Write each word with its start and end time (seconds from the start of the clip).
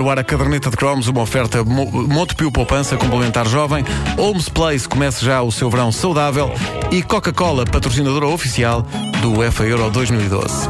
No 0.00 0.10
ar 0.10 0.18
a 0.18 0.24
caderneta 0.24 0.70
de 0.70 0.76
cromos, 0.76 1.06
uma 1.06 1.20
oferta 1.22 1.62
Mo- 1.62 1.86
Montepio 2.08 2.50
Poupança 2.50 2.96
Complementar 2.96 3.46
Jovem, 3.46 3.84
Holmes 4.18 4.48
Place 4.48 4.88
começa 4.88 5.24
já 5.24 5.40
o 5.40 5.52
seu 5.52 5.70
verão 5.70 5.92
saudável 5.92 6.50
e 6.90 7.00
Coca-Cola, 7.00 7.64
patrocinadora 7.64 8.26
oficial 8.26 8.82
do 9.22 9.38
UEFA 9.38 9.62
Euro 9.66 9.88
2012. 9.92 10.68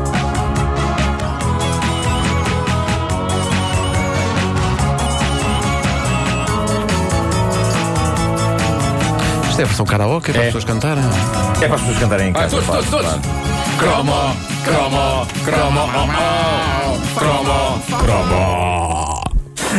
Isto 9.50 9.60
é 9.60 9.64
a 9.64 9.66
versão 9.66 9.86
karaoke, 9.86 10.30
é 10.30 10.34
para 10.34 10.42
É. 10.42 10.46
as 10.48 10.54
pessoas 10.54 10.64
cantarem. 10.64 11.04
É 11.04 11.66
para 11.66 11.74
as 11.76 11.80
pessoas 11.80 11.98
cantarem 11.98 12.28
em 12.28 12.30
Ah, 12.30 12.34
casa. 12.34 12.50
todos, 12.50 12.66
claro, 12.66 12.84
todos, 12.84 13.10
todos. 13.12 13.20
claro. 13.20 13.44
Cromo, 13.78 14.36
cromo, 14.64 15.26
cromo, 15.44 15.80
oh, 15.80 16.90
oh, 16.90 17.18
cromo, 17.18 17.82
cromo. 18.04 19.13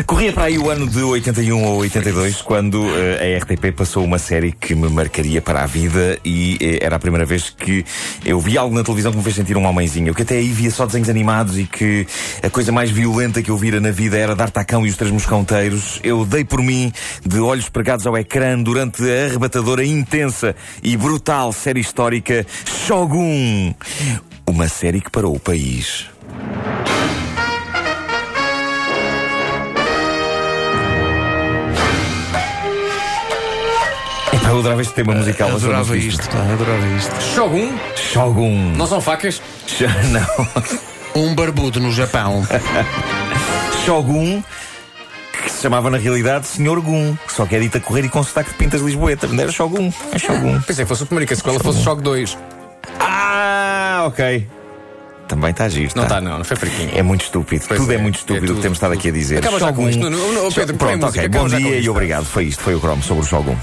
Corria 0.03 0.33
para 0.33 0.45
aí 0.45 0.57
o 0.57 0.69
ano 0.69 0.87
de 0.87 1.01
81 1.01 1.63
ou 1.63 1.77
82, 1.77 2.41
quando 2.41 2.85
eh, 2.97 3.35
a 3.35 3.37
RTP 3.39 3.71
passou 3.75 4.03
uma 4.03 4.19
série 4.19 4.51
que 4.51 4.75
me 4.75 4.89
marcaria 4.89 5.41
para 5.41 5.63
a 5.63 5.65
vida 5.65 6.19
e 6.23 6.57
eh, 6.59 6.79
era 6.81 6.97
a 6.97 6.99
primeira 6.99 7.25
vez 7.25 7.49
que 7.49 7.85
eu 8.25 8.39
vi 8.39 8.57
algo 8.57 8.75
na 8.75 8.83
televisão 8.83 9.11
que 9.11 9.17
me 9.17 9.23
fez 9.23 9.35
sentir 9.35 9.55
um 9.55 9.65
homenzinho. 9.65 10.09
Eu 10.09 10.13
que 10.13 10.23
até 10.23 10.35
aí 10.35 10.49
via 10.49 10.69
só 10.69 10.85
desenhos 10.85 11.09
animados 11.09 11.57
e 11.57 11.63
que 11.65 12.05
a 12.43 12.49
coisa 12.49 12.71
mais 12.71 12.91
violenta 12.91 13.41
que 13.41 13.49
eu 13.49 13.57
vira 13.57 13.79
na 13.79 13.91
vida 13.91 14.17
era 14.17 14.35
D'Artacão 14.35 14.85
e 14.85 14.89
os 14.89 14.97
Três 14.97 15.11
Mosconteiros. 15.11 15.99
Eu 16.03 16.25
dei 16.25 16.43
por 16.43 16.61
mim 16.61 16.91
de 17.25 17.39
olhos 17.39 17.69
pregados 17.69 18.05
ao 18.05 18.17
ecrã 18.17 18.61
durante 18.61 19.01
a 19.03 19.25
arrebatadora, 19.25 19.85
intensa 19.85 20.55
e 20.83 20.97
brutal 20.97 21.53
série 21.53 21.79
histórica 21.79 22.45
Shogun. 22.65 23.73
Uma 24.45 24.67
série 24.67 24.99
que 24.99 25.09
parou 25.09 25.35
o 25.35 25.39
país. 25.39 26.14
Eu 34.55 34.59
adorava 34.59 34.81
este 34.81 34.93
tema 34.93 35.13
musical. 35.15 35.49
mas 35.51 35.63
eu 35.63 35.69
Adorava 35.69 35.97
isto, 35.97 36.29
pá, 36.29 36.37
adorava 36.39 36.87
isto. 36.97 37.21
Shogun, 37.21 37.73
Shogun. 37.95 38.73
não 38.75 38.87
são 38.87 39.01
facas? 39.01 39.41
Sh- 39.67 39.83
Não. 40.11 41.23
Um 41.23 41.33
barbudo 41.35 41.79
no 41.79 41.91
Japão. 41.91 42.45
Shogun, 43.85 44.41
que 45.43 45.51
se 45.51 45.61
chamava 45.61 45.89
na 45.89 45.97
realidade 45.97 46.47
Senhor 46.47 46.79
Gun, 46.81 47.15
só 47.27 47.45
que 47.45 47.55
é 47.55 47.59
dito 47.59 47.77
a 47.77 47.81
correr 47.81 48.05
e 48.05 48.09
com 48.09 48.23
sotaque 48.23 48.49
de 48.51 48.55
pintas 48.57 48.81
lisboeta. 48.81 49.27
Não 49.27 49.41
era 49.41 49.51
Shogun, 49.51 49.91
é 50.11 50.17
Shogun. 50.17 50.59
Pensei 50.61 50.83
que 50.85 50.89
fosse 50.89 51.03
o 51.03 51.05
primeiro, 51.05 51.27
que 51.27 51.33
a 51.33 51.37
sequela 51.37 51.59
fosse 51.59 51.81
Shock 51.83 52.01
2. 52.01 52.37
Ah, 52.99 54.03
ok. 54.07 54.47
Também 55.27 55.51
está 55.51 55.67
giro. 55.69 55.91
Não 55.95 56.03
tá? 56.03 56.17
está, 56.17 56.21
não, 56.21 56.37
não 56.37 56.45
foi 56.45 56.55
fraquinho. 56.57 56.91
É 56.93 57.01
muito 57.01 57.23
estúpido. 57.23 57.65
Pois 57.67 57.79
tudo 57.79 57.91
é, 57.91 57.95
é, 57.95 57.97
muito 57.97 58.15
é 58.15 58.19
estúpido 58.19 58.45
o 58.45 58.47
tudo, 58.47 58.55
que 58.57 58.61
temos 58.61 58.77
estado 58.77 58.93
aqui 58.93 59.09
a 59.09 59.11
dizer. 59.11 59.37
Acaba 59.39 59.59
já 59.59 59.73
com 59.73 59.89
isto. 59.89 59.99
Não, 60.01 60.09
não, 60.11 60.33
não, 60.33 60.51
Pedro, 60.51 60.77
Pronto, 60.77 61.05
ok. 61.07 61.27
Bom 61.29 61.47
dia 61.47 61.79
e 61.79 61.89
obrigado. 61.89 62.25
Foi 62.25 62.45
isto, 62.45 62.61
foi 62.61 62.75
o 62.75 62.79
Chrome 62.79 63.01
sobre 63.01 63.23
o 63.23 63.25
Shogun. 63.25 63.55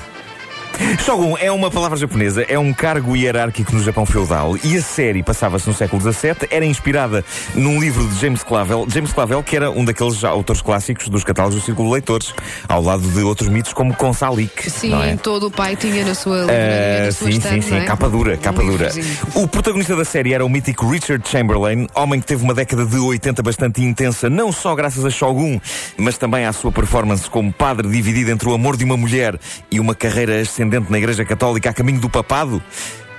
Shogun 1.05 1.37
é 1.39 1.51
uma 1.51 1.71
palavra 1.71 1.97
japonesa, 1.97 2.43
é 2.43 2.59
um 2.59 2.73
cargo 2.73 3.17
hierárquico 3.17 3.73
no 3.75 3.83
Japão 3.83 4.05
feudal 4.07 4.57
e 4.65 4.77
a 4.77 4.83
série 4.83 5.23
passava-se 5.23 5.67
no 5.69 5.75
século 5.75 6.01
XVII, 6.01 6.49
era 6.51 6.65
inspirada 6.65 7.25
num 7.55 7.81
livro 7.81 8.07
de 8.09 8.19
James 8.19 8.43
Clavel, 8.43 8.87
James 8.89 9.13
Clavel 9.13 9.43
que 9.43 9.57
era 9.57 9.71
um 9.71 9.85
daqueles 9.85 10.23
autores 10.25 10.63
clássicos 10.63 11.09
dos 11.09 11.25
catálogos 11.25 11.61
do 11.61 11.65
Círculo 11.65 11.89
de 11.89 11.95
Leitores, 11.95 12.35
ao 12.69 12.83
lado 12.83 13.03
de 13.03 13.21
outros 13.21 13.49
mitos 13.49 13.73
como 13.73 13.95
Consalik. 13.95 14.71
Sim, 14.71 14.95
é? 15.03 15.17
todo 15.17 15.49
o 15.49 15.51
pai 15.51 15.77
tinha 15.77 16.05
na 16.05 16.15
sua 16.15 16.39
livraria, 16.41 17.13
sim, 17.13 17.29
estante, 17.29 17.55
sim, 17.55 17.61
sim, 17.63 17.71
não 17.75 17.79
é? 17.79 17.85
capa 17.85 18.09
dura, 18.09 18.37
capa 18.37 18.63
Um 18.63 18.67
dura. 18.67 18.89
livrozinho. 18.89 19.17
O 19.35 19.47
protagonista 19.49 19.95
da 19.95 20.05
série 20.05 20.33
era 20.33 20.45
o 20.45 20.49
mítico 20.49 20.89
Richard 20.89 21.29
Chamberlain, 21.29 21.87
homem 21.95 22.21
que 22.21 22.27
teve 22.27 22.43
uma 22.43 22.55
década 22.55 22.85
de 22.87 22.97
80 22.97 23.43
bastante 23.43 23.83
intensa, 23.83 24.29
não 24.31 24.51
só 24.51 24.75
graças 24.75 25.05
a 25.05 25.11
Shogun, 25.11 25.61
mas 25.97 26.17
também 26.19 26.47
à 26.47 26.53
sua 26.53 26.73
performance 26.73 27.29
como 27.29 27.53
padre 27.53 27.89
dividido 27.89 28.31
entre 28.31 28.49
o 28.49 28.55
amor 28.55 28.77
de 28.77 28.85
uma 28.85 28.97
mulher 28.97 29.39
e 29.71 29.79
uma 29.79 29.95
carreira 29.95 30.41
ascendente 30.41 30.62
na 30.89 30.99
Igreja 30.99 31.25
Católica 31.25 31.71
a 31.71 31.73
caminho 31.73 32.01
do 32.01 32.09
papado. 32.09 32.63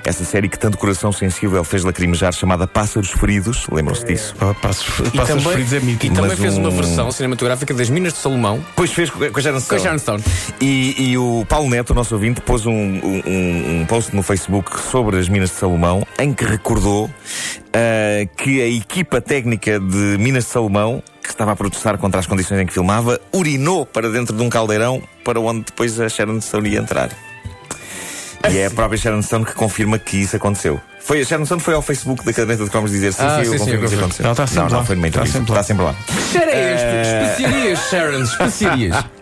Essa 0.05 0.25
série 0.25 0.49
que 0.49 0.59
tanto 0.59 0.78
coração 0.78 1.13
sensível 1.13 1.63
fez 1.63 1.85
lacrimejar, 1.85 2.34
chamada 2.34 2.68
Pássaros 2.68 3.09
Feridos, 3.12 3.68
lembram-se 3.72 4.06
disso? 4.06 4.35
Pá, 4.35 4.53
Passos, 4.53 5.00
E 5.00 5.12
passos 5.16 5.28
também, 5.29 5.44
feridos 5.53 5.72
é 5.72 5.78
e 5.78 5.79
mítico. 5.79 6.13
também 6.13 6.31
mas 6.31 6.40
fez 6.40 6.57
uma 6.57 6.68
um- 6.68 6.75
versão 6.75 7.09
cinematográfica 7.09 7.73
das 7.73 7.90
Minas 7.90 8.12
de 8.12 8.19
Salomão 8.19 8.62
Pois 8.75 8.91
fez 8.91 9.09
com 9.09 9.23
a 9.23 9.41
Sharon 9.41 9.53
com 9.53 9.57
a 9.57 9.62
Stone. 9.62 9.81
Sharon 9.81 10.00
Stone. 10.00 10.23
E, 10.59 11.12
e 11.12 11.18
o 11.18 11.45
Paulo 11.47 11.69
Neto, 11.69 11.91
o 11.91 11.94
nosso 11.94 12.13
ouvinte, 12.16 12.41
pôs 12.41 12.66
um, 12.66 12.73
um, 12.73 13.22
um- 13.81 13.85
post 13.88 14.13
no 14.13 14.22
Facebook 14.22 14.78
sobre 14.91 15.18
as 15.18 15.29
Minas 15.29 15.51
de 15.51 15.56
Salomão, 15.56 16.06
em 16.19 16.34
que 16.34 16.44
recordou 16.44 17.09
ah, 17.73 18.28
que 18.35 18.62
a 18.62 18.68
equipa 18.68 19.22
técnica 19.22 19.79
de 19.79 20.18
Minas 20.19 20.44
de 20.44 20.50
Salomão, 20.50 21.01
que 21.23 21.29
estava 21.29 21.53
a 21.53 21.56
protestar 21.56 21.97
contra 21.97 22.19
as 22.19 22.28
condições 22.28 22.59
em 22.59 22.66
que 22.66 22.73
filmava, 22.73 23.22
urinou 23.34 23.85
para 23.85 24.09
dentro 24.09 24.35
de 24.35 24.44
um 24.44 24.50
caldeirão 24.50 25.01
para 25.23 25.39
onde 25.39 25.62
depois 25.62 25.97
a 25.97 26.09
Sharon 26.09 26.41
Stone 26.41 26.68
ia 26.72 26.79
entrar. 26.79 27.09
E 28.52 28.58
é 28.58 28.66
a 28.66 28.72
própria 28.72 28.98
Sharon 28.98 29.22
Stone 29.22 29.46
que 29.46 29.54
confirma 29.54 29.98
que 29.98 30.18
isso 30.18 30.36
aconteceu. 30.36 30.80
Foi, 31.00 31.22
a 31.22 31.26
Sharon 31.26 31.46
Stone 31.46 31.62
foi 31.62 31.74
ao 31.74 31.81
Facebook 31.81 32.24
da 32.26 32.31
caderneta 32.34 32.64
de 32.64 32.70
cromos 32.70 32.92
dizer 32.92 33.14
sim, 33.14 33.24
Ah, 33.24 33.36
sim, 33.36 33.40
eu 33.40 33.46
sim, 33.46 33.52
sim, 33.52 33.58
confirmo 33.59 33.80
que 33.80 33.86
isso 33.86 33.96
eu 33.96 34.00
aconteceu. 34.00 34.24
Ela 34.26 34.31
está 34.34 34.48
sempre 34.48 34.64
não, 34.64 34.70
não, 34.70 34.78
lá. 34.80 34.86
foi 34.86 34.96
numa 34.96 35.08
Está 35.08 35.22
entrevista. 35.22 35.40
sempre 35.40 35.54
lá. 35.54 35.59
Está 35.62 35.68
sempre 35.68 35.84
lá. 35.86 35.96
Cheira 36.31 36.74
este, 36.74 37.44
especiarias, 37.44 37.80
Sharon, 37.90 38.24
especiarias. 38.24 39.06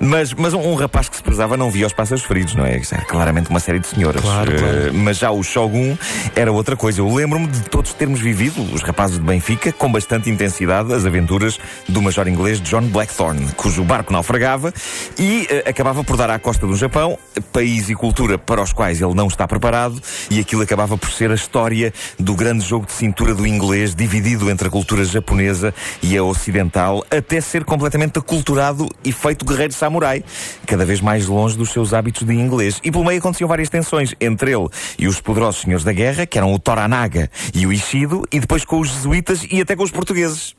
Mas, 0.00 0.32
mas 0.34 0.54
um, 0.54 0.60
um 0.60 0.74
rapaz 0.74 1.08
que 1.08 1.16
se 1.16 1.22
prezava 1.22 1.56
não 1.56 1.70
via 1.70 1.86
os 1.86 1.92
pássaros 1.92 2.24
feridos, 2.24 2.54
não 2.54 2.64
é? 2.64 2.78
Isso 2.78 2.94
era 2.94 3.04
claramente 3.04 3.50
uma 3.50 3.60
série 3.60 3.78
de 3.78 3.86
senhoras. 3.86 4.22
Claro, 4.22 4.52
Eh, 4.54 4.58
claro. 4.58 4.94
mas 4.94 5.18
já 5.18 5.30
o 5.30 5.42
Shogun 5.42 5.96
era 6.34 6.50
outra 6.52 6.76
coisa. 6.76 7.00
Eu 7.00 7.12
lembro-me 7.12 7.46
de 7.46 7.60
todos 7.62 7.92
termos 7.94 8.20
vivido, 8.20 8.60
os 8.74 8.82
rapazes 8.82 9.18
de 9.18 9.24
Benfica, 9.24 9.72
com 9.72 9.90
bastante 9.90 10.28
intensidade, 10.30 10.92
as 10.92 11.04
aventuras 11.06 11.58
do 11.88 12.00
major 12.02 12.26
inglês 12.28 12.60
John 12.60 12.82
Blackthorne, 12.82 13.46
cujo 13.56 13.82
barco 13.84 14.12
naufragava 14.12 14.72
e 15.18 15.46
eh, 15.50 15.64
acabava 15.68 16.02
por 16.04 16.16
dar 16.16 16.30
à 16.30 16.38
costa 16.38 16.66
do 16.66 16.76
Japão, 16.76 17.18
país 17.52 17.88
e 17.88 17.94
cultura 17.94 18.38
para 18.38 18.62
os 18.62 18.72
quais 18.72 19.00
ele 19.00 19.14
não 19.14 19.26
está 19.28 19.46
preparado, 19.46 20.00
e 20.30 20.38
aquilo 20.40 20.62
acabava 20.62 20.96
por 20.98 21.10
ser 21.10 21.30
a 21.30 21.34
história 21.34 21.92
do 22.18 22.34
grande 22.34 22.64
jogo 22.64 22.86
de 22.86 22.92
cintura 22.92 23.34
do 23.34 23.46
inglês, 23.46 23.94
dividido 23.94 24.50
entre 24.50 24.68
a 24.68 24.70
cultura 24.70 25.04
japonesa 25.04 25.74
e 26.02 26.16
a 26.16 26.22
ocidental, 26.22 27.04
até 27.10 27.40
ser 27.40 27.64
completamente 27.64 28.18
aculturado 28.18 28.88
e 29.04 29.12
feito 29.12 29.44
guerreiro 29.44 29.72
samurai, 29.84 30.24
cada 30.66 30.84
vez 30.84 31.00
mais 31.02 31.26
longe 31.26 31.56
dos 31.56 31.70
seus 31.70 31.92
hábitos 31.92 32.26
de 32.26 32.32
inglês. 32.32 32.80
E 32.82 32.90
pelo 32.90 33.04
meio 33.04 33.18
aconteciam 33.18 33.48
várias 33.48 33.68
tensões 33.68 34.14
entre 34.18 34.52
ele 34.52 34.68
e 34.98 35.06
os 35.06 35.20
poderosos 35.20 35.60
senhores 35.60 35.84
da 35.84 35.92
guerra, 35.92 36.24
que 36.24 36.38
eram 36.38 36.52
o 36.54 36.58
Toranaga 36.58 37.30
e 37.54 37.66
o 37.66 37.72
Ishido, 37.72 38.26
e 38.32 38.40
depois 38.40 38.64
com 38.64 38.80
os 38.80 38.88
jesuítas 38.88 39.46
e 39.50 39.60
até 39.60 39.76
com 39.76 39.82
os 39.82 39.90
portugueses. 39.90 40.54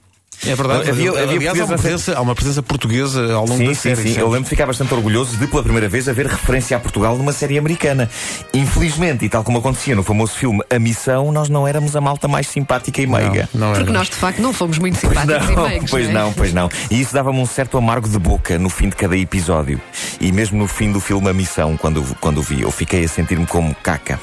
É 0.46 0.56
verdade. 0.56 0.90
Havia- 0.90 1.12
havia 1.12 1.24
Aliás, 1.52 1.60
há 1.60 1.66
uma, 1.66 1.78
presença, 1.78 2.18
há 2.18 2.22
uma 2.22 2.36
presença 2.36 2.64
portuguesa 2.64 3.34
ao 3.34 3.46
longo 3.46 3.58
Sim, 3.58 3.68
da 3.68 3.74
sim, 3.74 3.80
série. 3.82 3.96
sim. 3.98 4.04
sempre. 4.10 4.22
Eu 4.22 4.28
lembro 4.28 4.44
de 4.44 4.50
ficar 4.50 4.66
bastante 4.66 4.94
orgulhoso 4.94 5.38
de, 5.38 5.48
pela 5.48 5.64
primeira 5.64 5.88
vez, 5.90 6.08
haver 6.10 6.28
referência 6.28 6.76
a 6.78 6.80
Portugal 6.80 7.18
numa 7.18 7.32
série 7.34 7.58
americana. 7.58 8.10
Infelizmente, 8.54 9.26
e 9.26 9.30
tal 9.30 9.44
como 9.44 9.58
acontecia 9.60 9.96
no 9.96 10.04
famoso 10.04 10.34
filme 10.34 10.62
A 10.70 10.78
Missão, 10.80 11.32
nós 11.32 11.50
não 11.50 11.68
éramos 11.68 11.96
a 11.96 12.02
malta 12.02 12.28
mais 12.28 12.48
simpática 12.48 13.02
e 13.02 13.08
meiga. 13.08 13.50
Não, 13.54 13.68
não 13.70 13.74
Porque 13.76 13.92
nós, 13.92 14.10
de 14.10 14.16
facto, 14.16 14.40
não 14.42 14.54
fomos 14.54 14.78
muito 14.78 14.98
simpáticos 14.98 15.50
e 15.50 15.56
meigos, 15.56 15.92
pois 15.92 16.06
não, 16.06 16.12
é? 16.12 16.24
não, 16.24 16.34
pois 16.34 16.54
não. 16.54 16.70
E 16.92 17.00
isso 17.02 17.14
dava-me 17.14 17.40
um 17.40 17.46
certo 17.46 17.78
amargo 17.78 18.08
de 18.08 18.20
boca 18.20 18.60
no 18.60 18.70
fim 18.70 18.90
de 18.90 18.96
cada 18.96 19.18
episódio. 19.18 19.80
E 20.20 20.32
mesmo 20.32 20.58
no 20.58 20.68
fim 20.68 20.92
do 20.92 21.00
filme 21.00 21.30
A 21.30 21.34
Missão, 21.34 21.76
quando, 21.78 22.04
quando 22.20 22.38
o 22.40 22.42
vi, 22.42 22.62
eu 22.62 22.72
fiquei 22.72 23.04
a 23.04 23.08
sentir-me 23.08 23.46
como 23.46 23.74
caca. 23.76 24.20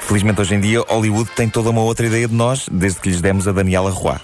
Felizmente 0.00 0.40
hoje 0.40 0.54
em 0.54 0.60
dia 0.60 0.80
Hollywood 0.88 1.30
tem 1.36 1.48
toda 1.48 1.70
uma 1.70 1.82
outra 1.82 2.06
ideia 2.06 2.26
de 2.26 2.34
nós, 2.34 2.66
desde 2.70 2.98
que 3.00 3.08
lhes 3.10 3.20
demos 3.20 3.46
a 3.46 3.52
Daniela 3.52 3.90
Roy. 3.90 4.16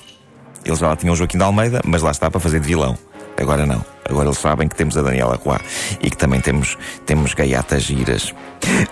Eles 0.64 0.78
já 0.78 0.88
lá 0.88 0.96
tinham 0.96 1.12
o 1.12 1.16
Joaquim 1.16 1.38
de 1.38 1.44
Almeida, 1.44 1.80
mas 1.84 2.02
lá 2.02 2.10
está 2.10 2.30
para 2.30 2.40
fazer 2.40 2.60
de 2.60 2.66
vilão. 2.66 2.96
Agora 3.36 3.66
não. 3.66 3.84
Agora 4.08 4.28
eles 4.28 4.38
sabem 4.38 4.68
que 4.68 4.76
temos 4.76 4.96
a 4.96 5.02
Daniela 5.02 5.38
Roy 5.42 5.58
e 6.00 6.10
que 6.10 6.16
também 6.16 6.40
temos, 6.40 6.76
temos 7.04 7.34
gaiatas 7.34 7.82
giras. 7.82 8.34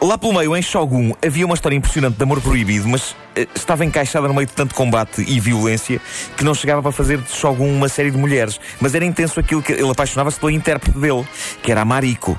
Lá 0.01 0.19
pelo 0.19 0.35
meio, 0.35 0.57
em 0.57 0.63
Shogun, 0.63 1.13
havia 1.25 1.47
uma 1.47 1.55
história 1.55 1.77
impressionante 1.77 2.17
de 2.17 2.23
amor 2.23 2.41
proibido, 2.41 2.89
mas 2.89 3.15
eh, 3.37 3.47
estava 3.55 3.85
encaixada 3.85 4.27
no 4.27 4.35
meio 4.35 4.47
de 4.47 4.53
tanto 4.53 4.75
combate 4.75 5.23
e 5.23 5.39
violência 5.39 6.01
que 6.37 6.45
não 6.45 6.55
chegava 6.55 6.83
para 6.83 6.93
fazer 6.93 7.19
de 7.19 7.31
Shogun 7.31 7.69
uma 7.69 7.89
série 7.89 8.11
de 8.11 8.19
mulheres. 8.19 8.61
Mas 8.81 8.95
era 8.95 9.05
intenso 9.05 9.39
aquilo 9.39 9.63
que 9.63 9.73
ele 9.73 9.91
apaixonava-se 9.91 10.41
pela 10.41 10.53
intérprete 10.53 10.99
dele, 10.99 11.27
que 11.63 11.71
era 11.71 11.83
a 11.83 11.85
Mariko. 11.85 12.37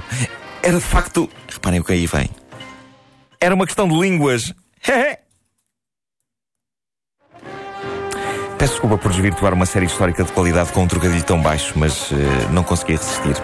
Era 0.62 0.78
de 0.78 0.84
facto. 0.84 1.30
Reparem 1.52 1.80
o 1.80 1.84
que 1.84 1.94
aí 1.94 2.06
vem. 2.06 2.30
Era 3.40 3.56
uma 3.56 3.66
questão 3.66 3.88
de 3.88 3.96
línguas. 3.96 4.54
Peço 8.64 8.76
desculpa 8.76 8.98
por 8.98 9.12
desvirtuar 9.12 9.54
uma 9.54 9.66
série 9.66 9.88
histórica 9.88 10.24
de 10.24 10.32
qualidade 10.32 10.72
com 10.72 10.84
um 10.84 10.88
trocadilho 10.88 11.22
tão 11.22 11.42
baixo, 11.42 11.74
mas 11.76 12.10
eh, 12.14 12.48
não 12.50 12.64
consegui 12.64 12.94
resistir. 12.94 13.36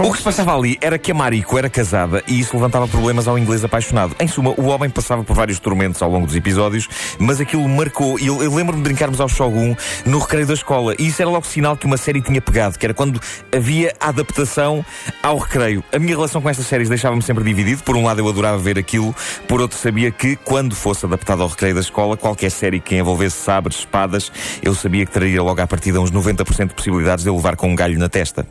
O 0.00 0.10
que 0.10 0.18
se 0.18 0.24
passava 0.24 0.56
ali 0.56 0.78
era 0.80 0.98
que 0.98 1.12
a 1.12 1.14
Mariko 1.14 1.58
era 1.58 1.68
casada 1.68 2.22
e 2.26 2.40
isso 2.40 2.56
levantava 2.56 2.88
problemas 2.88 3.28
ao 3.28 3.38
inglês 3.38 3.62
apaixonado. 3.62 4.16
Em 4.18 4.26
suma, 4.26 4.54
o 4.56 4.66
homem 4.66 4.88
passava 4.88 5.22
por 5.22 5.36
vários 5.36 5.58
tormentos 5.58 6.00
ao 6.00 6.10
longo 6.10 6.26
dos 6.26 6.34
episódios, 6.34 6.88
mas 7.18 7.40
aquilo 7.40 7.68
marcou. 7.68 8.18
E 8.18 8.26
eu, 8.26 8.42
eu 8.42 8.54
lembro-me 8.54 8.82
de 8.82 8.88
brincarmos 8.88 9.20
ao 9.20 9.28
Shogun 9.28 9.76
no 10.06 10.18
recreio 10.18 10.46
da 10.46 10.54
escola. 10.54 10.94
E 10.98 11.08
isso 11.08 11.20
era 11.20 11.30
logo 11.30 11.46
sinal 11.46 11.76
que 11.76 11.84
uma 11.84 11.96
série 11.96 12.20
tinha 12.20 12.40
pegado, 12.40 12.78
que 12.78 12.86
era 12.86 12.94
quando 12.94 13.20
havia 13.54 13.94
adaptação 14.00 14.84
ao 15.22 15.38
recreio. 15.38 15.84
A 15.92 15.98
minha 15.98 16.14
relação 16.14 16.40
com 16.40 16.48
estas 16.48 16.66
séries 16.66 16.88
deixava-me 16.88 17.22
sempre 17.22 17.44
dividido. 17.44 17.82
Por 17.82 17.96
um 17.96 18.04
lado, 18.04 18.20
eu 18.20 18.28
adorava 18.28 18.58
ver 18.58 18.78
aquilo, 18.78 19.14
por 19.46 19.60
outro, 19.60 19.78
sabia 19.78 20.10
que 20.10 20.36
quando 20.36 20.74
fosse 20.74 21.04
adaptado 21.04 21.42
ao 21.42 21.48
recreio 21.48 21.74
da 21.74 21.80
escola, 21.80 22.16
qualquer 22.16 22.50
série 22.50 22.80
que 22.80 22.96
envolvesse 22.96 23.36
sabres, 23.36 23.78
espadas, 23.78 24.32
eu 24.62 24.74
sabia 24.74 25.04
que 25.04 25.12
traria 25.12 25.42
logo 25.42 25.60
à 25.60 25.66
partida 25.66 26.00
uns 26.00 26.10
90% 26.10 26.68
de 26.68 26.74
possibilidades 26.74 27.24
de 27.24 27.30
eu 27.30 27.36
levar 27.36 27.56
com 27.56 27.68
um 27.68 27.76
galho 27.76 27.98
na 27.98 28.08
testa. 28.08 28.46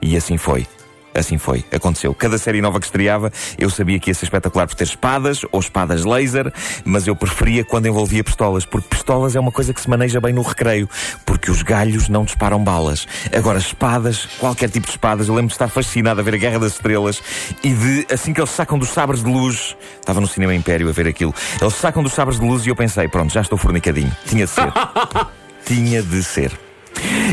E 0.00 0.16
assim 0.16 0.36
foi. 0.36 0.66
Assim 1.14 1.36
foi, 1.36 1.64
aconteceu. 1.72 2.14
Cada 2.14 2.38
série 2.38 2.60
nova 2.60 2.78
que 2.78 2.86
estreava, 2.86 3.32
eu 3.58 3.68
sabia 3.70 3.98
que 3.98 4.10
ia 4.10 4.14
ser 4.14 4.26
espetacular 4.26 4.66
por 4.68 4.76
ter 4.76 4.84
espadas 4.84 5.40
ou 5.50 5.58
espadas 5.58 6.04
laser, 6.04 6.52
mas 6.84 7.06
eu 7.06 7.16
preferia 7.16 7.64
quando 7.64 7.86
envolvia 7.86 8.22
pistolas, 8.22 8.64
porque 8.64 8.86
pistolas 8.88 9.34
é 9.34 9.40
uma 9.40 9.50
coisa 9.50 9.74
que 9.74 9.80
se 9.80 9.90
maneja 9.90 10.20
bem 10.20 10.32
no 10.32 10.42
recreio, 10.42 10.88
porque 11.26 11.50
os 11.50 11.62
galhos 11.62 12.08
não 12.08 12.24
disparam 12.24 12.62
balas. 12.62 13.08
Agora, 13.36 13.58
espadas, 13.58 14.26
qualquer 14.38 14.70
tipo 14.70 14.86
de 14.86 14.92
espadas, 14.92 15.28
eu 15.28 15.34
lembro 15.34 15.48
de 15.48 15.54
estar 15.54 15.68
fascinado 15.68 16.20
a 16.20 16.22
ver 16.22 16.34
a 16.34 16.38
Guerra 16.38 16.58
das 16.60 16.74
Estrelas 16.74 17.20
e 17.64 17.72
de, 17.72 18.06
assim 18.12 18.32
que 18.32 18.40
eles 18.40 18.50
sacam 18.50 18.78
dos 18.78 18.90
sabres 18.90 19.22
de 19.22 19.30
luz, 19.30 19.76
estava 19.98 20.20
no 20.20 20.26
Cinema 20.28 20.54
Império 20.54 20.88
a 20.88 20.92
ver 20.92 21.08
aquilo, 21.08 21.34
eles 21.60 21.74
sacam 21.74 22.02
dos 22.02 22.12
sabres 22.12 22.38
de 22.38 22.46
luz 22.46 22.64
e 22.64 22.68
eu 22.68 22.76
pensei, 22.76 23.08
pronto, 23.08 23.32
já 23.32 23.40
estou 23.40 23.58
fornicadinho. 23.58 24.14
Tinha 24.26 24.44
de 24.44 24.52
ser. 24.52 24.72
Tinha 25.66 26.02
de 26.02 26.22
ser. 26.22 26.52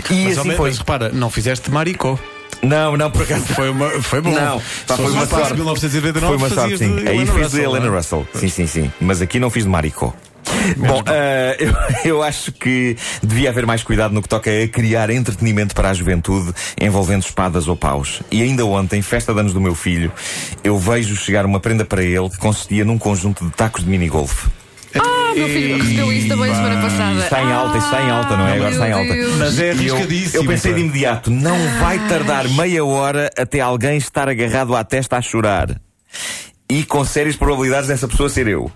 E 0.10 0.26
Mas, 0.26 0.38
assim 0.38 0.52
foi. 0.52 0.70
menos, 0.70 0.78
repara, 0.80 1.10
não 1.10 1.30
fizeste 1.30 1.70
Maricó. 1.70 2.18
Não, 2.66 2.98
não, 2.98 3.12
por 3.12 3.24
acaso. 3.24 3.46
Foi, 3.46 3.70
uma, 3.70 3.90
foi 4.02 4.22
bom. 4.22 4.32
Não, 4.32 4.62
pá, 4.88 4.98
foi 4.98 5.12
uma 5.12 5.24
um 5.24 5.28
sorte. 5.28 5.48
de 5.48 5.54
1999, 5.56 6.28
Foi 6.28 6.38
uma 6.38 6.50
sorte, 6.50 6.74
de 6.74 6.78
sim. 6.78 6.98
Aí 7.08 7.16
Helena 7.16 7.26
fiz 7.26 7.34
de 7.34 7.42
Russell, 7.42 7.64
Helena 7.64 7.86
não 7.86 7.94
é? 7.94 7.98
Russell. 7.98 8.28
Sim, 8.34 8.50
sim, 8.50 8.68
sim. 8.68 8.92
Mas 9.00 9.22
aqui 9.22 9.40
não 9.40 9.50
fiz 9.50 9.64
de 9.64 9.70
Maricó. 9.70 10.14
Bom, 10.78 11.04
eh, 11.08 11.58
eu, 11.60 11.74
eu 12.18 12.24
acho 12.24 12.52
que 12.52 12.96
devia 13.22 13.50
haver 13.50 13.66
mais 13.66 13.84
cuidado 13.84 14.14
no 14.14 14.22
que 14.22 14.30
toca 14.30 14.50
a 14.50 14.68
criar 14.68 15.10
entretenimento 15.10 15.76
para 15.76 15.90
a 15.90 15.94
juventude 15.94 16.54
envolvendo 16.80 17.24
espadas 17.24 17.68
ou 17.68 17.76
paus. 17.76 18.22
E 18.32 18.42
ainda 18.42 18.66
ontem, 18.66 19.02
festa 19.02 19.34
de 19.34 19.40
anos 19.40 19.54
do 19.54 19.62
meu 19.62 19.76
filho, 19.76 20.12
eu 20.64 20.78
vejo 20.78 21.16
chegar 21.16 21.46
uma 21.46 21.60
prenda 21.60 21.86
para 21.86 22.04
ele 22.04 22.30
que 22.30 22.38
consistia 22.38 22.86
num 22.86 22.98
conjunto 22.98 23.46
de 23.46 23.52
tacos 23.52 23.84
de 23.84 23.90
minigolf. 23.90 24.48
Ah, 25.36 25.38
meu 25.38 25.48
filho 25.50 25.78
recebeu 25.78 26.14
isso 26.14 26.28
também 26.30 26.56
semana 26.56 26.82
passada. 26.82 27.20
Está 27.20 27.44
em 27.44 27.52
alta, 27.52 27.78
está 27.78 28.02
em 28.04 28.10
alta, 28.10 28.38
não 28.38 28.48
é? 28.48 28.54
Agora 28.56 28.72
está 28.72 28.88
em 28.88 28.92
alta. 28.94 29.14
Deus. 29.14 29.36
Mas 29.38 29.60
é 29.60 29.74
E 29.74 29.88
eu, 29.88 29.96
arriscadíssimo. 29.96 30.44
eu 30.44 30.48
pensei 30.48 30.74
de 30.74 30.80
imediato, 30.80 31.30
não 31.32 31.58
vai 31.80 32.00
tardar 32.08 32.48
meia 32.50 32.86
hora 32.86 33.30
até 33.38 33.60
alguém 33.60 33.98
estar 33.98 34.30
agarrado 34.30 34.76
à 34.76 34.84
testa 34.84 35.18
a 35.18 35.22
chorar. 35.22 35.80
E 36.70 36.84
com 36.84 37.04
sérias 37.04 37.36
probabilidades 37.36 37.88
dessa 37.90 38.08
pessoa 38.08 38.30
ser 38.30 38.48
eu. 38.48 38.72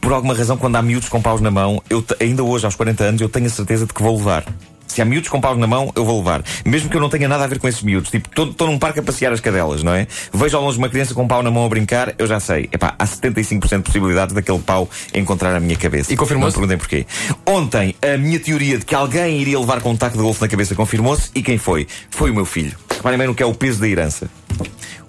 Por 0.00 0.12
alguma 0.12 0.34
razão, 0.34 0.56
quando 0.56 0.76
há 0.76 0.82
miúdos 0.82 1.08
com 1.08 1.20
paus 1.20 1.40
na 1.40 1.50
mão, 1.50 1.82
eu 1.90 2.04
ainda 2.20 2.42
hoje, 2.44 2.64
aos 2.64 2.76
40 2.76 3.04
anos, 3.04 3.20
eu 3.20 3.28
tenho 3.28 3.46
a 3.46 3.50
certeza 3.50 3.84
de 3.84 3.92
que 3.92 4.02
vou 4.02 4.16
levar. 4.16 4.44
Se 4.88 5.00
há 5.02 5.04
miúdos 5.04 5.28
com 5.28 5.40
paus 5.40 5.56
na 5.56 5.66
mão, 5.66 5.92
eu 5.94 6.04
vou 6.04 6.18
levar. 6.18 6.42
Mesmo 6.64 6.90
que 6.90 6.96
eu 6.96 7.00
não 7.00 7.08
tenha 7.08 7.28
nada 7.28 7.44
a 7.44 7.46
ver 7.46 7.58
com 7.58 7.68
esses 7.68 7.82
miúdos. 7.82 8.10
Tipo, 8.10 8.28
estou 8.42 8.66
num 8.66 8.78
parque 8.78 9.00
a 9.00 9.02
passear 9.02 9.32
as 9.32 9.40
cadelas, 9.40 9.82
não 9.82 9.92
é? 9.92 10.06
Vejo 10.32 10.56
ao 10.56 10.62
longe 10.64 10.78
uma 10.78 10.88
criança 10.88 11.14
com 11.14 11.22
um 11.22 11.28
pau 11.28 11.42
na 11.42 11.50
mão 11.50 11.64
a 11.64 11.68
brincar, 11.68 12.14
eu 12.18 12.26
já 12.26 12.40
sei. 12.40 12.68
Epá, 12.72 12.94
há 12.98 13.04
75% 13.04 13.76
de 13.76 13.82
possibilidades 13.82 14.34
daquele 14.34 14.58
pau 14.58 14.88
encontrar 15.14 15.54
a 15.54 15.60
minha 15.60 15.76
cabeça. 15.76 16.12
E 16.12 16.16
confirmou-se? 16.16 16.56
Não 16.56 16.62
me 16.62 16.68
perguntem 16.68 17.06
porquê. 17.06 17.38
Ontem, 17.46 17.94
a 18.02 18.16
minha 18.16 18.40
teoria 18.40 18.78
de 18.78 18.84
que 18.84 18.94
alguém 18.94 19.40
iria 19.40 19.58
levar 19.60 19.80
com 19.80 19.90
um 19.90 19.96
taco 19.96 20.16
de 20.16 20.22
golfe 20.22 20.40
na 20.40 20.48
cabeça 20.48 20.74
confirmou-se. 20.74 21.30
E 21.34 21.42
quem 21.42 21.58
foi? 21.58 21.86
Foi 22.10 22.30
o 22.30 22.34
meu 22.34 22.44
filho. 22.44 22.87
Reparem 22.98 23.18
bem 23.18 23.26
no 23.28 23.34
que 23.34 23.42
é 23.42 23.46
o 23.46 23.54
peso 23.54 23.80
da 23.80 23.88
herança. 23.88 24.28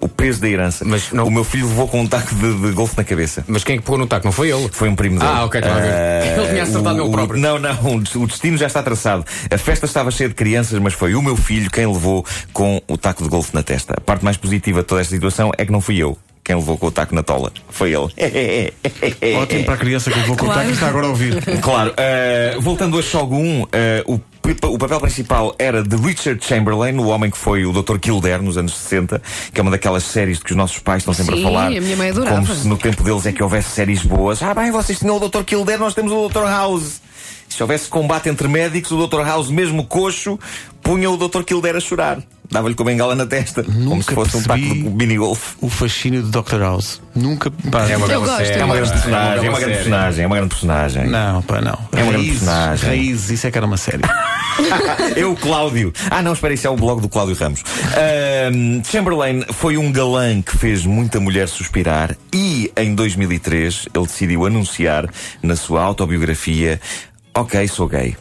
O 0.02 0.08
peso 0.08 0.40
da 0.40 0.48
herança. 0.48 0.86
Mas 0.86 1.12
não- 1.12 1.26
O 1.28 1.32
meu 1.32 1.44
filho 1.44 1.68
levou 1.68 1.88
com 1.88 2.00
um 2.02 2.08
taco 2.08 2.34
de, 2.34 2.54
de 2.54 2.72
golfe 2.72 2.96
na 2.96 3.04
cabeça. 3.04 3.44
Mas 3.48 3.64
quem 3.66 3.76
é 3.76 3.78
que 3.80 3.84
pegou 3.84 3.98
no 3.98 4.08
taco? 4.08 4.26
Não 4.26 4.32
foi 4.32 4.50
ele? 4.50 4.70
Foi 4.72 4.88
um 4.88 4.96
primo 4.96 5.20
dele. 5.20 5.30
Ah, 5.34 5.44
ok, 5.44 5.60
estava 5.60 5.78
a 5.80 5.82
ver. 5.82 5.92
Ah, 5.92 6.26
Ele 6.42 6.48
tinha 6.50 6.64
acertado 6.64 6.90
o- 6.92 6.96
meu 6.96 7.06
o- 7.08 7.12
próprio. 7.12 7.40
Não, 7.42 7.60
não, 7.60 7.96
o 7.96 8.28
destino 8.28 8.58
já 8.58 8.68
está 8.68 8.82
traçado. 8.82 9.26
A 9.52 9.58
festa 9.58 9.86
estava 9.86 10.10
cheia 10.12 10.30
de 10.30 10.36
crianças, 10.36 10.80
mas 10.80 10.94
foi 10.94 11.16
o 11.16 11.22
meu 11.22 11.36
filho 11.36 11.70
quem 11.70 11.86
levou 11.86 12.26
com 12.54 12.82
o 12.88 12.98
taco 12.98 13.24
de 13.24 13.30
golfe 13.30 13.54
na 13.54 13.62
testa. 13.64 13.94
A 13.98 14.02
parte 14.02 14.24
mais 14.24 14.38
positiva 14.38 14.80
de 14.82 14.86
toda 14.88 15.02
esta 15.02 15.14
situação 15.14 15.52
é 15.58 15.66
que 15.66 15.72
não 15.72 15.82
fui 15.82 15.98
eu 15.98 16.18
quem 16.46 16.56
levou 16.56 16.78
com 16.78 16.88
o 16.88 16.92
taco 16.92 17.14
na 17.14 17.22
tola. 17.22 17.52
Foi 17.70 17.90
ele. 17.94 18.08
Ótimo 19.42 19.64
para 19.66 19.74
a 19.74 19.78
criança 19.78 20.10
que 20.10 20.18
levou 20.18 20.36
com 20.36 20.44
o 20.44 20.46
Claro. 20.48 20.60
taco 20.62 20.70
e 20.72 20.74
está 20.74 20.88
agora 20.88 21.06
a 21.06 21.10
ouvir. 21.10 21.44
Claro, 21.62 21.94
eh, 21.98 22.58
voltando 22.60 22.98
a 22.98 23.02
Shogun, 23.04 23.66
eh, 23.72 24.04
o, 24.08 24.20
o 24.64 24.78
papel 24.78 25.00
principal 25.00 25.56
era 25.58 25.84
de 25.84 25.96
Richard 25.96 26.44
Chamberlain, 26.46 26.98
o 26.98 27.08
homem 27.08 27.30
que 27.30 27.38
foi 27.38 27.66
o 27.66 27.72
Dr. 27.72 27.98
Kildare 27.98 28.44
nos 28.44 28.58
anos 28.58 28.74
60, 28.76 29.22
que 29.54 29.60
é 29.60 29.62
uma 29.62 29.72
daquelas 29.72 30.04
séries 30.04 30.38
de 30.38 30.44
que 30.46 30.52
os 30.52 30.58
nossos 30.58 30.80
pais 30.80 31.02
estão 31.02 31.14
sempre 31.14 31.36
Sim, 31.36 31.42
a 31.42 31.44
falar. 31.46 31.68
a 31.68 31.70
minha 31.82 31.98
mãe 31.98 32.10
adorava. 32.10 32.36
Como 32.42 32.56
se 32.56 32.68
no 32.68 32.78
tempo 32.78 33.04
deles 33.04 33.26
é 33.26 33.32
que 33.32 33.44
houvesse 33.44 33.70
séries 33.70 34.04
boas. 34.04 34.42
Ah, 34.42 34.54
bem, 34.54 34.72
vocês 34.72 35.00
tinham 35.00 35.18
o 35.18 35.30
Dr. 35.30 35.44
Kildare, 35.44 35.80
nós 35.80 35.94
temos 35.94 36.12
o 36.12 36.30
Dr. 36.30 36.46
House. 36.46 37.02
Se 37.50 37.62
houvesse 37.64 37.90
combate 37.90 38.30
entre 38.30 38.48
médicos, 38.48 38.92
o 38.92 39.08
Dr. 39.08 39.22
House, 39.26 39.50
mesmo 39.50 39.84
coxo, 39.86 40.40
punha 40.82 41.10
o 41.10 41.18
Dr. 41.18 41.44
Kildare 41.44 41.78
a 41.78 41.82
chorar. 41.82 42.20
Dava-lhe 42.52 42.74
com 42.74 42.82
a 42.82 42.86
bengala 42.88 43.14
na 43.16 43.28
testa, 43.28 43.64
como 43.64 43.78
Nunca 43.80 44.04
se 44.10 44.16
fosse 44.16 44.38
um 44.38 44.42
taco 44.42 44.58
de 44.60 44.74
minigolf. 44.90 45.54
O 45.62 45.70
fascínio 45.70 46.24
do 46.24 46.42
Dr. 46.42 46.60
House. 46.62 47.00
Nunca. 47.14 47.52
Pá, 47.52 47.88
É 47.88 47.96
uma 47.96 48.06
É 48.06 48.10
grande 48.10 48.26
gosto. 48.26 48.38
personagem, 48.38 48.56
é 48.56 48.66
uma 48.66 48.76
grande 48.76 48.90
série. 48.90 49.74
personagem, 49.76 50.24
é 50.24 50.28
uma 50.28 50.36
grande 50.36 50.50
personagem. 50.50 51.08
Não, 51.08 51.42
pá, 51.44 51.62
não. 51.62 51.78
É 51.92 52.02
uma 52.02 52.12
grande 52.12 52.16
Raízes, 52.18 52.40
personagem. 52.40 52.90
Raízes, 52.90 53.30
isso 53.30 53.46
é 53.48 53.52
que 53.52 53.58
era 53.58 53.68
uma 53.68 53.78
série. 53.78 54.02
Eu, 55.16 55.36
Cláudio. 55.36 55.94
Ah, 56.10 56.24
não, 56.24 56.34
espera, 56.34 56.54
isso 56.54 56.66
é 56.66 56.70
o 56.72 56.76
blog 56.76 57.02
do 57.02 57.08
Cláudio 57.10 57.36
Ramos. 57.36 57.62
Ahm, 57.96 58.82
Chamberlain 58.84 59.44
foi 59.54 59.78
um 59.78 59.92
galã 59.92 60.42
que 60.42 60.58
fez 60.58 60.86
muita 60.86 61.20
mulher 61.20 61.48
suspirar 61.48 62.16
e, 62.34 62.72
em 62.76 62.96
2003, 62.96 63.90
ele 63.94 64.06
decidiu 64.08 64.46
anunciar 64.46 65.08
na 65.44 65.56
sua 65.56 65.84
autobiografia: 65.84 66.82
Ok, 67.42 67.68
sou 67.68 67.88
gay. 67.88 68.16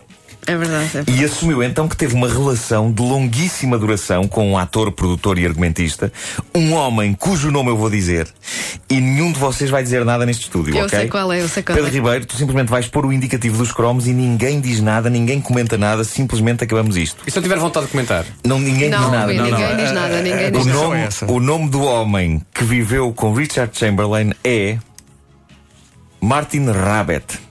É 0.47 0.57
verdade. 0.57 0.85
É 0.85 1.03
verdade. 1.03 1.21
E 1.21 1.25
assumiu 1.25 1.63
então 1.63 1.87
que 1.87 1.95
teve 1.97 2.15
uma 2.15 2.27
relação 2.27 2.91
de 2.91 3.03
longuíssima 3.03 3.77
duração 3.77 4.27
com 4.27 4.51
um 4.51 4.57
ator, 4.57 4.91
produtor 4.93 5.39
e 5.39 5.45
argumentista, 5.45 6.11
um 6.55 6.73
homem 6.73 7.13
cujo 7.13 7.51
nome 7.51 7.69
eu 7.69 7.77
vou 7.77 7.91
dizer, 7.91 8.27
e 8.89 8.99
nenhum 8.99 9.31
de 9.31 9.39
vocês 9.39 9.69
vai 9.69 9.83
dizer 9.83 10.07
nada 10.07 10.25
neste 10.25 10.45
estúdio, 10.45 10.75
Eu 10.75 10.87
ok? 10.87 11.01
sei 11.01 11.09
qual 11.09 11.31
é, 11.33 11.43
eu 11.43 11.49
sei 11.49 11.63
qual 11.63 11.75
Pedro 11.77 11.91
é. 11.91 11.95
Ribeiro, 11.95 12.25
tu 12.25 12.35
simplesmente 12.37 12.69
vais 12.71 12.87
pôr 12.89 13.05
o 13.05 13.13
indicativo 13.13 13.59
dos 13.59 13.73
cromos 13.73 14.07
e 14.07 14.15
ninguém 14.15 14.59
diz 14.59 14.81
nada, 14.81 15.11
ninguém 15.11 15.39
comenta 15.39 15.77
nada, 15.77 16.03
simplesmente 16.03 16.65
acabamos 16.65 16.97
isto. 16.97 17.23
E 17.27 17.31
se 17.31 17.39
eu 17.39 17.43
tiver 17.43 17.59
vontade 17.59 17.85
de 17.87 17.93
comentar? 17.93 18.25
Não, 18.43 18.59
ninguém 18.59 18.89
Não, 18.89 19.01
diz 19.01 19.11
nada. 19.11 19.27
ninguém 19.33 19.51
não, 19.51 19.61
não. 19.61 19.77
diz 19.77 19.93
nada, 19.93 20.23
ninguém 20.23 20.53
diz 20.53 20.63
O 20.65 20.69
nada. 20.69 20.81
nome, 20.81 20.97
é 21.01 21.05
essa. 21.05 21.31
o 21.31 21.41
nome 21.41 21.69
do 21.69 21.83
homem 21.83 22.41
que 22.55 22.65
viveu 22.65 23.13
com 23.13 23.35
Richard 23.35 23.77
Chamberlain 23.79 24.33
é 24.43 24.79
Martin 26.23 26.71
Rabbit. 26.71 27.48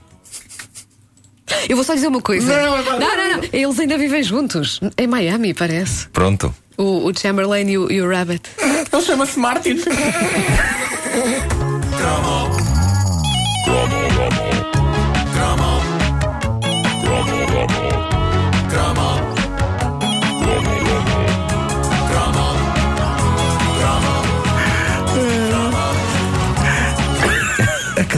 Eu 1.68 1.76
vou 1.76 1.84
só 1.84 1.94
dizer 1.94 2.08
uma 2.08 2.20
coisa. 2.20 2.46
Não, 2.46 2.82
não, 2.82 2.98
não. 2.98 3.40
Eles 3.52 3.78
ainda 3.78 3.96
vivem 3.96 4.22
juntos. 4.22 4.80
Em 4.96 5.06
Miami, 5.06 5.54
parece. 5.54 6.08
Pronto. 6.08 6.54
O, 6.76 7.08
o 7.08 7.18
Chamberlain 7.18 7.68
e 7.68 7.78
o, 7.78 7.90
e 7.90 8.02
o 8.02 8.08
Rabbit. 8.08 8.50
Ele 8.92 9.02
chama-se 9.02 9.38
Martin. 9.38 9.78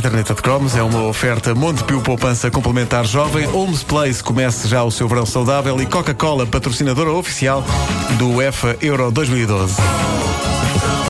caderneta 0.00 0.34
de 0.34 0.42
cromos 0.42 0.76
é 0.76 0.82
uma 0.82 1.02
oferta 1.04 1.54
Montepio 1.54 2.00
Poupança 2.00 2.50
Complementar 2.50 3.04
Jovem. 3.04 3.46
Homes 3.48 3.82
Place 3.82 4.22
comece 4.22 4.66
já 4.66 4.82
o 4.82 4.90
seu 4.90 5.06
verão 5.06 5.26
saudável 5.26 5.80
e 5.80 5.86
Coca-Cola, 5.86 6.46
patrocinadora 6.46 7.10
oficial 7.10 7.64
do 8.18 8.30
UEFA 8.36 8.76
Euro 8.80 9.10
2012. 9.10 10.29